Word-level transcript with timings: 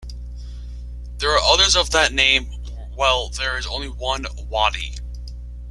There 1.19 1.29
are 1.35 1.51
others 1.53 1.75
of 1.75 1.91
that 1.91 2.11
name, 2.11 2.45
while 2.95 3.29
there 3.29 3.55
is 3.59 3.67
only 3.67 3.87
one 3.87 4.25
Watty. 4.49 4.95